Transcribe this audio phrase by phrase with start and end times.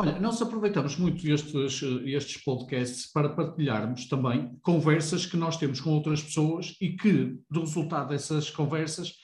[0.00, 5.90] Olha, nós aproveitamos muito estes, estes podcasts para partilharmos também conversas que nós temos com
[5.90, 9.14] outras pessoas e que, do resultado dessas conversas,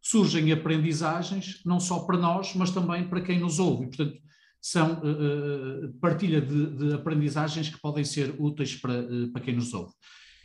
[0.00, 3.88] surgem aprendizagens, não só para nós, mas também para quem nos ouve.
[3.88, 4.18] Portanto,
[4.62, 9.74] são uh, partilha de, de, aprendizagens que podem ser úteis para, uh, para quem nos
[9.74, 9.92] ouve.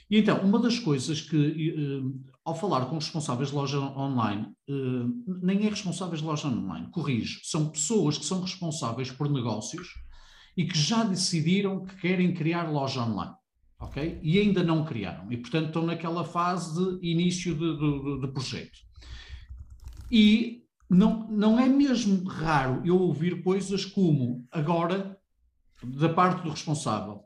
[0.10, 2.04] E então, uma das coisas que,
[2.44, 4.48] ao falar com responsáveis de loja online,
[5.26, 9.88] nem é responsáveis de loja online, corrijo, são pessoas que são responsáveis por negócios
[10.56, 13.34] e que já decidiram que querem criar loja online,
[13.80, 14.20] ok?
[14.22, 18.78] E ainda não criaram, e portanto estão naquela fase de início de, de, de projeto.
[20.12, 25.20] E não, não é mesmo raro eu ouvir coisas como agora,
[25.84, 27.25] da parte do responsável, eh,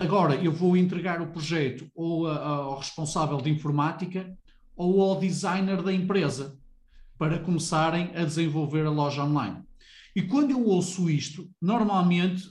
[0.00, 4.36] agora eu vou entregar o projeto ou a, a, ao responsável de informática
[4.76, 6.58] ou ao designer da empresa
[7.18, 9.62] para começarem a desenvolver a loja online.
[10.14, 12.48] E quando eu ouço isto, normalmente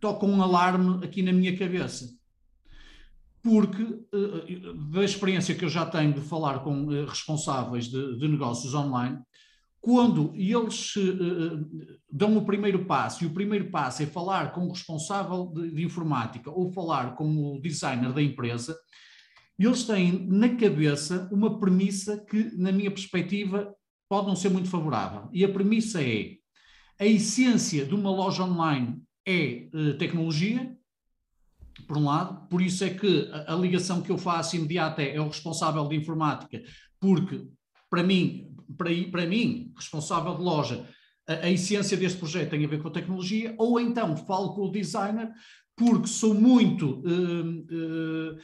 [0.00, 2.10] toca um alarme aqui na minha cabeça.
[3.42, 8.28] Porque, eh, da experiência que eu já tenho de falar com eh, responsáveis de, de
[8.28, 9.18] negócios online,
[9.84, 14.70] quando eles uh, dão o primeiro passo, e o primeiro passo é falar com o
[14.70, 18.74] responsável de, de, informática ou falar com o designer da empresa,
[19.58, 23.74] eles têm na cabeça uma premissa que, na minha perspectiva,
[24.08, 25.28] pode não ser muito favorável.
[25.34, 26.30] E a premissa é:
[26.98, 30.74] a essência de uma loja online é uh, tecnologia,
[31.86, 35.16] por um lado, por isso é que a, a ligação que eu faço imediata é,
[35.16, 36.62] é o responsável de informática,
[36.98, 37.46] porque
[37.90, 40.88] para mim para, para mim, responsável de loja,
[41.26, 44.62] a, a, essência deste projeto tem a ver com a tecnologia, ou então falo com
[44.62, 45.32] o designer,
[45.76, 48.38] porque sou muito uh, uh,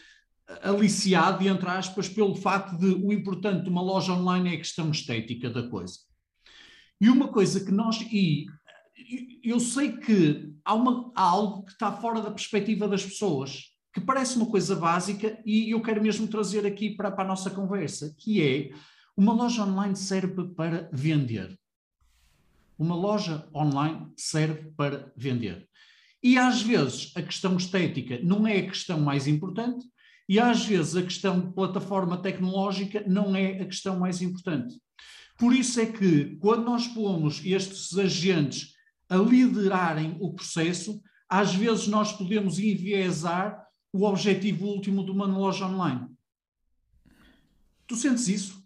[0.63, 4.91] aliciado, entre aspas, pelo facto de o importante de uma loja online é a questão
[4.91, 5.99] estética da coisa.
[7.01, 8.01] E uma coisa que nós.
[8.13, 8.47] E
[9.43, 14.01] eu sei que há, uma, há algo que está fora da perspectiva das pessoas, que
[14.01, 18.15] parece uma coisa básica, e eu quero mesmo trazer aqui para, para a nossa conversa,
[18.19, 18.71] que é
[19.21, 21.55] uma loja online serve para vender.
[22.79, 25.69] Uma loja online serve para vender.
[26.23, 29.87] E às vezes a questão estética não é a questão mais importante,
[30.27, 34.81] e às vezes a questão de plataforma tecnológica não é a questão mais importante.
[35.37, 38.73] Por isso é que, quando nós pomos estes agentes
[39.07, 40.99] a liderarem o processo,
[41.29, 46.09] às vezes nós podemos enviesar o objetivo último de uma loja online.
[47.87, 48.60] Tu sentes isso?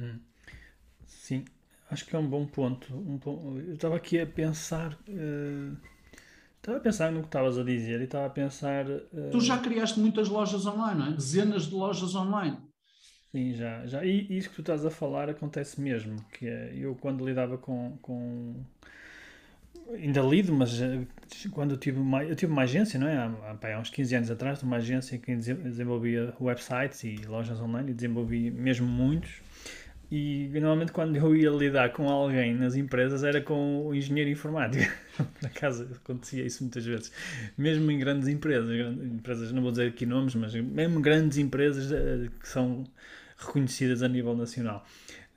[0.00, 0.18] Hum.
[1.04, 1.44] Sim,
[1.90, 2.94] acho que é um bom ponto.
[2.94, 3.58] Um bom...
[3.58, 4.98] Eu estava aqui a pensar.
[5.08, 5.76] Uh...
[6.56, 8.86] Estava a pensar no que estavas a dizer e estava a pensar.
[8.88, 9.30] Uh...
[9.30, 11.12] Tu já criaste muitas lojas online, não é?
[11.12, 12.58] Dezenas de lojas online.
[13.32, 13.86] Sim, já.
[13.86, 14.04] já.
[14.04, 16.16] E isso que tu estás a falar acontece mesmo.
[16.32, 17.96] Que é, eu, quando lidava com.
[18.02, 18.64] com...
[19.92, 21.04] Ainda lido, mas eh,
[21.50, 23.16] quando eu tive uma, eu tive uma agência, não é?
[23.16, 27.94] Há, há uns 15 anos atrás, uma agência que desenvolvia websites e lojas online e
[27.94, 29.40] desenvolvi mesmo muitos.
[30.10, 34.92] E normalmente quando eu ia lidar com alguém nas empresas era com o engenheiro informático.
[35.40, 37.12] Na casa acontecia isso muitas vezes.
[37.56, 38.68] Mesmo em grandes empresas,
[39.04, 42.84] empresas, não vou dizer aqui nomes, mas mesmo grandes empresas uh, que são
[43.36, 44.84] reconhecidas a nível nacional.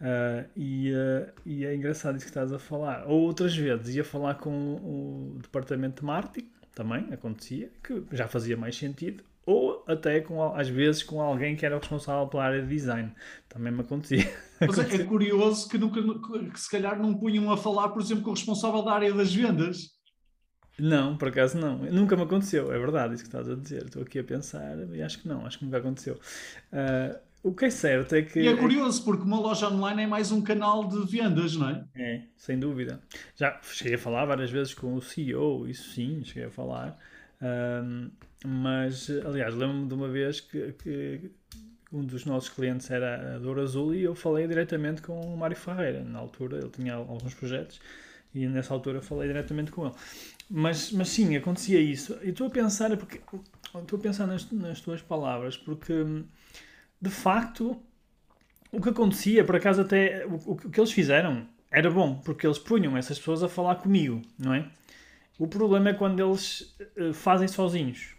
[0.01, 3.05] Uh, e, uh, e, é engraçado isso que estás a falar.
[3.05, 8.57] Ou outras vezes ia falar com o departamento de marketing, também acontecia, que já fazia
[8.57, 12.67] mais sentido ou até com, às vezes com alguém que era responsável pela área de
[12.67, 13.11] design.
[13.49, 14.31] Também me acontecia.
[14.59, 16.01] Mas é, é curioso que, nunca,
[16.49, 19.33] que se calhar não punham a falar, por exemplo, com o responsável da área das
[19.33, 19.91] vendas.
[20.79, 21.77] Não, por acaso não.
[21.77, 23.83] Nunca me aconteceu, é verdade isso que estás a dizer.
[23.85, 26.15] Estou aqui a pensar e acho que não, acho que nunca aconteceu.
[26.71, 28.39] Uh, o que é certo é que.
[28.39, 31.85] E é curioso, porque uma loja online é mais um canal de vendas, não é?
[31.93, 33.01] É, sem dúvida.
[33.35, 36.97] Já cheguei a falar várias vezes com o CEO, isso sim, cheguei a falar.
[37.43, 38.09] Um,
[38.45, 41.31] mas, aliás, lembro-me de uma vez que, que,
[41.91, 45.55] um dos nossos clientes era a Dor Azul e eu falei diretamente com o Mário
[45.55, 46.03] Ferreira.
[46.03, 47.79] Na altura, ele tinha alguns projetos
[48.33, 49.95] e nessa altura falei diretamente com ele.
[50.49, 52.17] Mas, mas sim, acontecia isso.
[52.23, 53.21] E estou a pensar, porque
[53.75, 55.93] estou a pensar nas, nas tuas palavras, porque
[57.01, 57.81] de facto
[58.71, 62.57] o que acontecia, por acaso até o, o que eles fizeram era bom, porque eles
[62.57, 64.67] punham essas pessoas a falar comigo, não é?
[65.37, 68.13] O problema é quando eles uh, fazem sozinhos.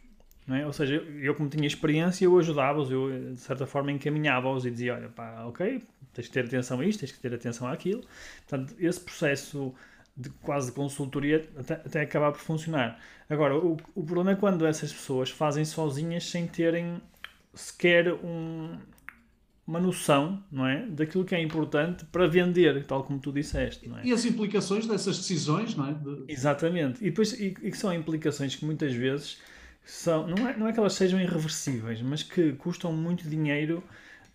[0.48, 0.66] É?
[0.66, 4.94] Ou seja, eu como tinha experiência, eu ajudava-os, eu de certa forma encaminhava-os e dizia,
[4.94, 5.82] olha, pá, ok,
[6.12, 8.02] tens que ter atenção a isto, tens que ter atenção àquilo.
[8.46, 9.74] Portanto, esse processo
[10.14, 13.00] de quase de consultoria até, até acabar por funcionar.
[13.28, 17.00] Agora, o, o problema é quando essas pessoas fazem sozinhas sem terem
[17.54, 18.76] sequer um,
[19.66, 23.98] uma noção, não é, daquilo que é importante para vender, tal como tu disseste, não
[23.98, 24.04] é?
[24.04, 25.94] E as implicações dessas decisões, não é?
[25.94, 26.24] De...
[26.28, 27.02] Exatamente.
[27.02, 29.38] E depois e, e que são implicações que muitas vezes
[29.82, 33.82] são, não é, não é que elas sejam irreversíveis, mas que custam muito dinheiro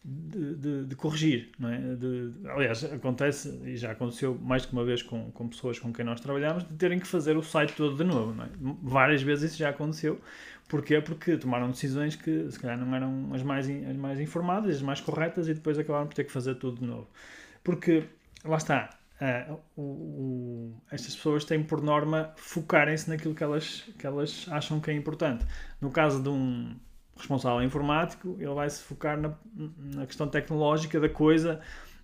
[0.04, 1.78] de, de, de corrigir, não é?
[1.78, 6.06] De, aliás, acontece, e já aconteceu mais de uma vez com, com pessoas com quem
[6.06, 8.50] nós trabalhamos, de terem que fazer o site todo de novo, não é?
[8.82, 10.20] Várias vezes isso já aconteceu.
[10.70, 11.02] Porquê?
[11.02, 15.02] Porque tomaram decisões que se calhar não eram as mais, as mais informadas, as mais
[15.02, 17.08] corretas e depois acabaram por ter que fazer tudo de novo.
[17.64, 18.04] Porque,
[18.46, 24.06] lá está, uh, o, o, estas pessoas têm por norma focarem-se naquilo que elas, que
[24.06, 25.44] elas acham que é importante.
[25.82, 26.76] No caso de um
[27.18, 29.34] responsável informático, ele vai se focar na,
[29.96, 31.60] na questão tecnológica da coisa,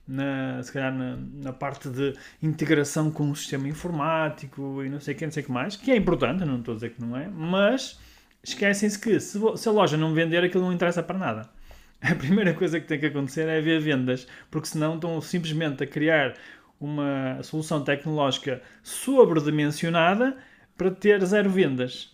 [0.07, 5.13] na, se calhar na, na, parte de integração com o sistema informático e não sei
[5.13, 7.01] o que, não sei o que mais, que é importante, não estou a dizer que
[7.01, 7.99] não é, mas
[8.49, 11.49] esquecem-se que se, se, a loja não vender, aquilo não interessa para nada.
[12.01, 15.87] A primeira coisa que tem que acontecer é haver vendas, porque senão estão simplesmente a
[15.87, 16.35] criar
[16.79, 20.37] uma solução tecnológica sobredimensionada
[20.77, 22.13] para ter zero vendas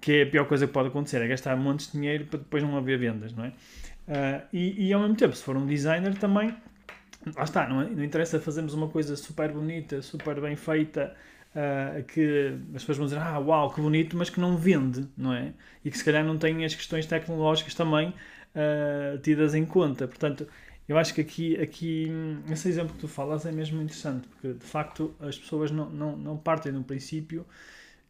[0.00, 2.62] que é a pior coisa que pode acontecer, é gastar montes de dinheiro para depois
[2.62, 3.48] não haver vendas, não é?
[3.48, 6.54] Uh, e, e, ao mesmo tempo, se for um designer também,
[7.36, 11.14] lá está, não, não interessa fazermos uma coisa super bonita, super bem feita,
[11.54, 15.32] uh, que as pessoas vão dizer, ah, uau, que bonito, mas que não vende, não
[15.32, 15.52] é?
[15.84, 18.10] E que se calhar não tem as questões tecnológicas também
[18.54, 20.06] uh, tidas em conta.
[20.06, 20.46] Portanto,
[20.88, 22.10] eu acho que aqui, aqui,
[22.50, 26.16] esse exemplo que tu falas é mesmo interessante, porque de facto as pessoas não, não,
[26.16, 27.46] não partem do princípio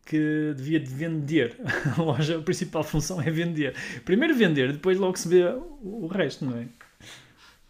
[0.04, 1.56] que devia de vender.
[1.96, 3.74] A loja, a principal função é vender.
[4.04, 5.44] Primeiro vender, depois logo se vê
[5.82, 6.68] o resto, não é?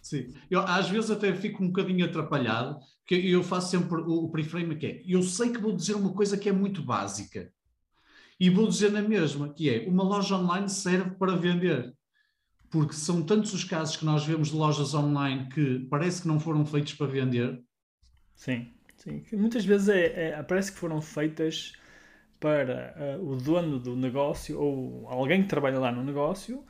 [0.00, 0.32] Sim.
[0.50, 2.78] Eu às vezes até fico um bocadinho atrapalhado,
[3.10, 6.12] porque eu faço sempre o, o preframe que é, eu sei que vou dizer uma
[6.12, 7.52] coisa que é muito básica.
[8.38, 11.92] E vou dizer na mesma, que é, uma loja online serve para vender.
[12.70, 16.38] Porque são tantos os casos que nós vemos de lojas online que parece que não
[16.38, 17.60] foram feitos para vender.
[18.36, 19.24] Sim, sim.
[19.32, 21.72] Muitas vezes é, é parece que foram feitas
[22.38, 26.64] para uh, o dono do negócio ou alguém que trabalha lá no negócio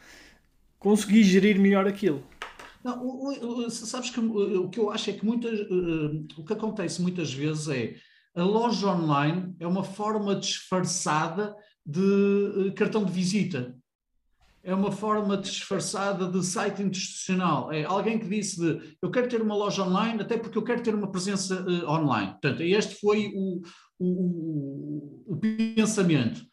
[0.78, 2.26] conseguir gerir melhor aquilo.
[2.82, 6.52] Não, o, o, sabes que o que eu acho é que muitas, uh, o que
[6.52, 7.96] acontece muitas vezes é
[8.34, 11.54] a loja online é uma forma disfarçada
[11.84, 13.76] de uh, cartão de visita.
[14.62, 17.72] É uma forma disfarçada de site institucional.
[17.72, 20.82] É alguém que disse de eu quero ter uma loja online até porque eu quero
[20.82, 22.32] ter uma presença uh, online.
[22.32, 23.62] Portanto, este foi o,
[23.98, 26.49] o, o, o pensamento.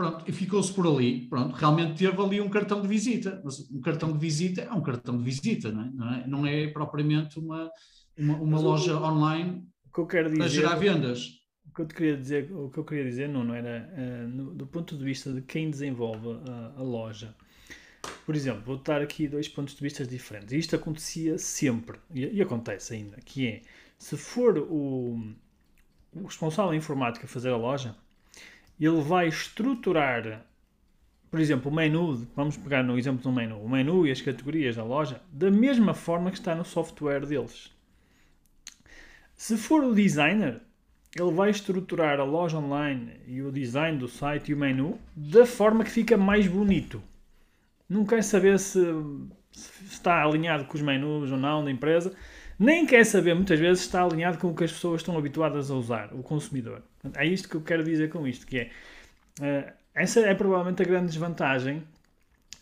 [0.00, 1.26] Pronto, e ficou-se por ali.
[1.28, 3.38] Pronto, realmente teve ali um cartão de visita.
[3.44, 5.90] Mas um cartão de visita é um cartão de visita, não é?
[5.92, 7.70] Não é, não é propriamente uma,
[8.16, 11.42] uma, uma loja o, online o que eu quero dizer, para gerar vendas.
[11.66, 14.66] O que eu queria dizer, o que eu queria dizer, não era uh, no, do
[14.66, 17.36] ponto de vista de quem desenvolve a, a loja.
[18.24, 20.54] Por exemplo, vou dar aqui dois pontos de vista diferentes.
[20.54, 23.60] Isto acontecia sempre, e, e acontece ainda, que é,
[23.98, 25.34] se for o,
[26.14, 27.94] o responsável informático a fazer a loja,
[28.86, 30.44] ele vai estruturar,
[31.30, 34.76] por exemplo, o menu, vamos pegar no exemplo do menu, o menu e as categorias
[34.76, 37.70] da loja, da mesma forma que está no software deles.
[39.36, 40.60] Se for o designer,
[41.18, 45.44] ele vai estruturar a loja online e o design do site e o menu da
[45.44, 47.02] forma que fica mais bonito.
[47.88, 48.80] Não quer saber se,
[49.50, 52.14] se está alinhado com os menus ou não da empresa
[52.60, 55.74] nem quer saber, muitas vezes, está alinhado com o que as pessoas estão habituadas a
[55.74, 56.82] usar, o consumidor.
[57.16, 58.70] É isto que eu quero dizer com isto, que é,
[59.40, 61.82] uh, essa é provavelmente a grande desvantagem,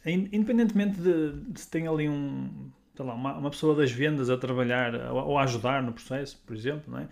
[0.06, 4.94] independentemente de, de se tem ali um, lá, uma, uma, pessoa das vendas a trabalhar
[5.12, 7.08] ou, a ajudar no processo, por exemplo, não é?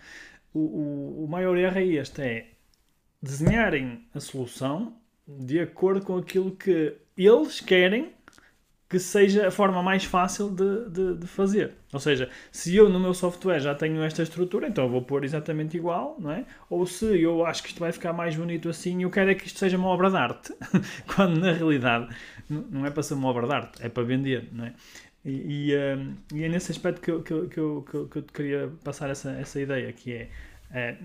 [0.54, 2.46] o, o, o maior erro é este, é
[3.20, 8.12] desenharem a solução de acordo com aquilo que eles querem
[8.88, 11.74] que seja a forma mais fácil de, de, de, fazer.
[11.92, 15.76] Ou seja, se eu no meu software já tenho esta estrutura, então vou pôr exatamente
[15.76, 16.44] igual, não é?
[16.70, 19.46] Ou se eu acho que isto vai ficar mais bonito assim, eu quero é que
[19.46, 20.54] isto seja uma obra de arte,
[21.14, 22.14] quando na realidade
[22.48, 24.72] não é para ser uma obra de arte, é para vender, não é?
[25.24, 28.22] E, e, um, e é nesse aspecto que eu, que, eu, que, eu, que eu
[28.22, 30.28] queria passar essa, essa ideia, que é,
[30.70, 30.96] é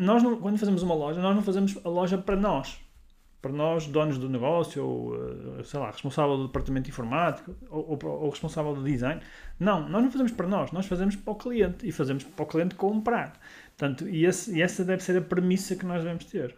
[0.00, 2.80] nós não, quando fazemos uma loja, nós não fazemos a loja para nós,
[3.40, 8.10] para nós, donos do negócio, ou, eh, sei lá, responsável do departamento informático, ou, ou,
[8.10, 9.20] ou, responsável do design.
[9.60, 12.46] Não, nós não fazemos para nós, nós fazemos para o cliente e fazemos para o
[12.46, 13.38] cliente comprar.
[13.76, 16.54] Portanto, e, esse, e essa deve ser a premissa que nós devemos ter.